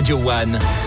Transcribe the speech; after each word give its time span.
Radio 0.00 0.16
One. 0.16 0.79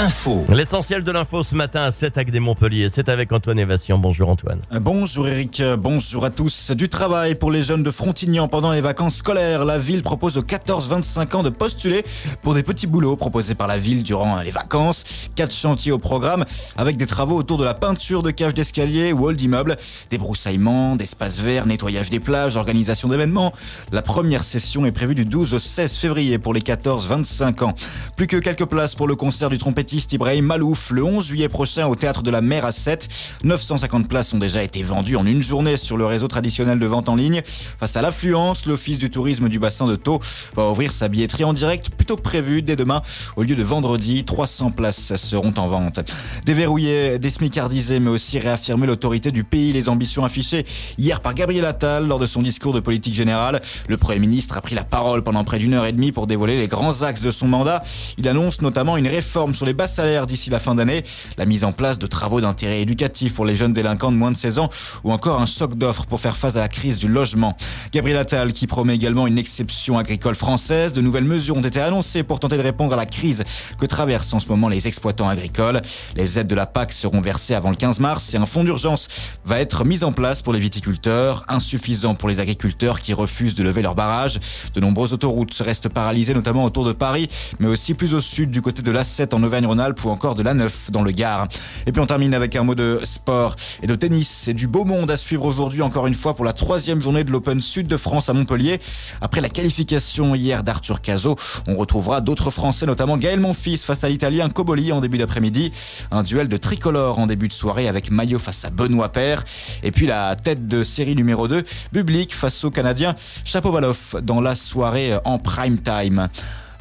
Info. 0.00 0.44
L'essentiel 0.54 1.02
de 1.02 1.10
l'info 1.10 1.42
ce 1.42 1.56
matin 1.56 1.82
à 1.82 1.90
7 1.90 2.30
des 2.30 2.38
Montpellier. 2.38 2.88
C'est 2.88 3.08
avec 3.08 3.32
Antoine 3.32 3.58
Évation. 3.58 3.98
Bonjour 3.98 4.28
Antoine. 4.28 4.60
Bonjour 4.80 5.26
Eric, 5.26 5.60
bonjour 5.76 6.24
à 6.24 6.30
tous. 6.30 6.70
Du 6.70 6.88
travail 6.88 7.34
pour 7.34 7.50
les 7.50 7.64
jeunes 7.64 7.82
de 7.82 7.90
Frontignan 7.90 8.46
pendant 8.46 8.70
les 8.70 8.80
vacances 8.80 9.16
scolaires. 9.16 9.64
La 9.64 9.76
ville 9.76 10.02
propose 10.02 10.36
aux 10.36 10.42
14-25 10.42 11.36
ans 11.36 11.42
de 11.42 11.50
postuler 11.50 12.04
pour 12.42 12.54
des 12.54 12.62
petits 12.62 12.86
boulots 12.86 13.16
proposés 13.16 13.56
par 13.56 13.66
la 13.66 13.76
ville 13.76 14.04
durant 14.04 14.40
les 14.40 14.52
vacances. 14.52 15.30
Quatre 15.34 15.52
chantiers 15.52 15.90
au 15.90 15.98
programme 15.98 16.44
avec 16.76 16.96
des 16.96 17.06
travaux 17.06 17.36
autour 17.36 17.58
de 17.58 17.64
la 17.64 17.74
peinture 17.74 18.22
de 18.22 18.30
cages 18.30 18.54
d'escalier 18.54 19.12
ou 19.12 19.26
hall 19.26 19.34
d'immeubles, 19.34 19.76
des 20.10 20.18
broussaillements, 20.18 20.94
d'espaces 20.94 21.40
verts, 21.40 21.66
nettoyage 21.66 22.08
des 22.08 22.20
plages, 22.20 22.56
organisation 22.56 23.08
d'événements. 23.08 23.52
La 23.90 24.02
première 24.02 24.44
session 24.44 24.86
est 24.86 24.92
prévue 24.92 25.16
du 25.16 25.24
12 25.24 25.54
au 25.54 25.58
16 25.58 25.92
février 25.96 26.38
pour 26.38 26.54
les 26.54 26.60
14-25 26.60 27.64
ans. 27.64 27.74
Plus 28.14 28.28
que 28.28 28.36
quelques 28.36 28.66
places 28.66 28.94
pour 28.94 29.08
le 29.08 29.16
concert 29.16 29.50
du 29.50 29.58
trompettiste 29.88 30.12
Ibrahim 30.12 30.44
Malouf 30.44 30.90
le 30.90 31.02
11 31.02 31.26
juillet 31.26 31.48
prochain 31.48 31.86
au 31.86 31.94
théâtre 31.94 32.22
de 32.22 32.30
la 32.30 32.42
Mer 32.42 32.66
à 32.66 32.72
7. 32.72 33.08
950 33.42 34.06
places 34.06 34.34
ont 34.34 34.38
déjà 34.38 34.62
été 34.62 34.82
vendues 34.82 35.16
en 35.16 35.24
une 35.24 35.40
journée 35.40 35.78
sur 35.78 35.96
le 35.96 36.04
réseau 36.04 36.28
traditionnel 36.28 36.78
de 36.78 36.84
vente 36.84 37.08
en 37.08 37.16
ligne. 37.16 37.40
Face 37.46 37.96
à 37.96 38.02
l'affluence, 38.02 38.66
l'Office 38.66 38.98
du 38.98 39.08
tourisme 39.08 39.48
du 39.48 39.58
bassin 39.58 39.86
de 39.86 39.96
Thau 39.96 40.20
va 40.54 40.68
ouvrir 40.68 40.92
sa 40.92 41.08
billetterie 41.08 41.44
en 41.44 41.54
direct 41.54 41.88
plutôt 41.88 42.16
que 42.16 42.20
prévu 42.20 42.60
dès 42.60 42.76
demain. 42.76 43.00
Au 43.36 43.44
lieu 43.44 43.56
de 43.56 43.62
vendredi, 43.62 44.26
300 44.26 44.72
places 44.72 45.16
seront 45.16 45.54
en 45.56 45.68
vente. 45.68 46.00
Déverrouiller, 46.44 47.18
désmicardisé, 47.18 47.98
mais 47.98 48.10
aussi 48.10 48.38
réaffirmer 48.38 48.86
l'autorité 48.86 49.30
du 49.30 49.42
pays, 49.42 49.72
les 49.72 49.88
ambitions 49.88 50.22
affichées 50.22 50.66
hier 50.98 51.20
par 51.20 51.32
Gabriel 51.32 51.64
Attal 51.64 52.06
lors 52.06 52.18
de 52.18 52.26
son 52.26 52.42
discours 52.42 52.74
de 52.74 52.80
politique 52.80 53.14
générale. 53.14 53.62
Le 53.88 53.96
Premier 53.96 54.18
ministre 54.18 54.58
a 54.58 54.60
pris 54.60 54.74
la 54.74 54.84
parole 54.84 55.22
pendant 55.22 55.44
près 55.44 55.58
d'une 55.58 55.72
heure 55.72 55.86
et 55.86 55.92
demie 55.92 56.12
pour 56.12 56.26
dévoiler 56.26 56.58
les 56.58 56.68
grands 56.68 57.00
axes 57.00 57.22
de 57.22 57.30
son 57.30 57.48
mandat. 57.48 57.82
Il 58.18 58.28
annonce 58.28 58.60
notamment 58.60 58.98
une 58.98 59.08
réforme 59.08 59.54
sur 59.54 59.64
les 59.64 59.77
bas 59.78 59.86
salaires 59.86 60.26
d'ici 60.26 60.50
la 60.50 60.58
fin 60.58 60.74
d'année, 60.74 61.04
la 61.36 61.46
mise 61.46 61.62
en 61.62 61.70
place 61.70 62.00
de 62.00 62.08
travaux 62.08 62.40
d'intérêt 62.40 62.80
éducatif 62.80 63.34
pour 63.34 63.44
les 63.44 63.54
jeunes 63.54 63.72
délinquants 63.72 64.10
de 64.10 64.16
moins 64.16 64.32
de 64.32 64.36
16 64.36 64.58
ans 64.58 64.70
ou 65.04 65.12
encore 65.12 65.40
un 65.40 65.46
choc 65.46 65.76
d'offres 65.76 66.04
pour 66.04 66.18
faire 66.18 66.36
face 66.36 66.56
à 66.56 66.60
la 66.60 66.66
crise 66.66 66.98
du 66.98 67.06
logement. 67.06 67.56
Gabriel 67.92 68.18
Attal 68.18 68.52
qui 68.52 68.66
promet 68.66 68.96
également 68.96 69.28
une 69.28 69.38
exception 69.38 69.96
agricole 69.96 70.34
française. 70.34 70.92
De 70.92 71.00
nouvelles 71.00 71.22
mesures 71.22 71.56
ont 71.56 71.62
été 71.62 71.80
annoncées 71.80 72.24
pour 72.24 72.40
tenter 72.40 72.56
de 72.56 72.62
répondre 72.62 72.92
à 72.92 72.96
la 72.96 73.06
crise 73.06 73.44
que 73.78 73.86
traversent 73.86 74.34
en 74.34 74.40
ce 74.40 74.48
moment 74.48 74.68
les 74.68 74.88
exploitants 74.88 75.28
agricoles. 75.28 75.80
Les 76.16 76.40
aides 76.40 76.48
de 76.48 76.56
la 76.56 76.66
PAC 76.66 76.92
seront 76.92 77.20
versées 77.20 77.54
avant 77.54 77.70
le 77.70 77.76
15 77.76 78.00
mars 78.00 78.34
et 78.34 78.36
un 78.36 78.46
fonds 78.46 78.64
d'urgence 78.64 79.06
va 79.44 79.60
être 79.60 79.84
mis 79.84 80.02
en 80.02 80.10
place 80.10 80.42
pour 80.42 80.52
les 80.52 80.58
viticulteurs, 80.58 81.44
insuffisant 81.46 82.16
pour 82.16 82.28
les 82.28 82.40
agriculteurs 82.40 83.00
qui 83.00 83.14
refusent 83.14 83.54
de 83.54 83.62
lever 83.62 83.82
leurs 83.82 83.94
barrages. 83.94 84.40
De 84.74 84.80
nombreuses 84.80 85.12
autoroutes 85.12 85.54
restent 85.60 85.88
paralysées, 85.88 86.34
notamment 86.34 86.64
autour 86.64 86.84
de 86.84 86.92
Paris, 86.92 87.28
mais 87.60 87.68
aussi 87.68 87.94
plus 87.94 88.14
au 88.14 88.20
sud 88.20 88.50
du 88.50 88.60
côté 88.60 88.82
de 88.82 88.90
l'A7 88.90 89.32
en 89.36 89.42
Auvergne 89.44 89.67
Auvergne-Rhône-Alpes 89.68 90.04
ou 90.04 90.10
encore 90.10 90.34
de 90.34 90.42
la 90.42 90.54
Neuf 90.54 90.90
dans 90.90 91.02
le 91.02 91.10
Gard. 91.10 91.48
Et 91.86 91.92
puis 91.92 92.00
on 92.00 92.06
termine 92.06 92.34
avec 92.34 92.56
un 92.56 92.64
mot 92.64 92.74
de 92.74 93.00
sport 93.04 93.56
et 93.82 93.86
de 93.86 93.94
tennis. 93.94 94.28
C'est 94.28 94.54
du 94.54 94.66
beau 94.66 94.84
monde 94.84 95.10
à 95.10 95.16
suivre 95.16 95.44
aujourd'hui 95.44 95.82
encore 95.82 96.06
une 96.06 96.14
fois 96.14 96.34
pour 96.34 96.44
la 96.44 96.52
troisième 96.52 97.00
journée 97.00 97.24
de 97.24 97.30
l'Open 97.30 97.60
Sud 97.60 97.86
de 97.86 97.96
France 97.96 98.28
à 98.28 98.32
Montpellier. 98.32 98.78
Après 99.20 99.40
la 99.40 99.48
qualification 99.48 100.34
hier 100.34 100.62
d'Arthur 100.62 101.00
Cazot, 101.00 101.36
on 101.66 101.76
retrouvera 101.76 102.20
d'autres 102.20 102.50
Français, 102.50 102.86
notamment 102.86 103.16
Gaël 103.16 103.40
Monfils 103.40 103.78
face 103.78 104.04
à 104.04 104.08
l'Italien 104.08 104.48
Coboli 104.48 104.92
en 104.92 105.00
début 105.00 105.18
d'après-midi. 105.18 105.72
Un 106.10 106.22
duel 106.22 106.48
de 106.48 106.56
tricolore 106.56 107.18
en 107.18 107.26
début 107.26 107.48
de 107.48 107.52
soirée 107.52 107.88
avec 107.88 108.10
Maillot 108.10 108.38
face 108.38 108.64
à 108.64 108.70
Benoît 108.70 109.10
Père. 109.10 109.44
Et 109.82 109.90
puis 109.90 110.06
la 110.06 110.36
tête 110.36 110.66
de 110.66 110.82
série 110.82 111.14
numéro 111.14 111.48
2, 111.48 111.62
Public 111.92 112.34
face 112.34 112.64
au 112.64 112.70
Canadien 112.70 113.14
Chapovalov 113.44 114.16
dans 114.22 114.40
la 114.40 114.54
soirée 114.54 115.12
en 115.24 115.38
prime 115.38 115.78
time. 115.78 116.28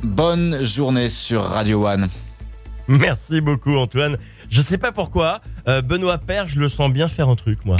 Bonne 0.03 0.63
journée 0.63 1.09
sur 1.09 1.43
Radio 1.43 1.87
One. 1.87 2.07
Merci 2.99 3.41
beaucoup 3.41 3.75
Antoine. 3.75 4.17
Je 4.49 4.61
sais 4.61 4.77
pas 4.77 4.91
pourquoi, 4.91 5.41
euh, 5.67 5.81
Benoît 5.81 6.17
Père, 6.17 6.47
je 6.47 6.59
le 6.59 6.69
sens 6.69 6.91
bien 6.91 7.07
faire 7.07 7.29
un 7.29 7.35
truc 7.35 7.65
moi. 7.65 7.77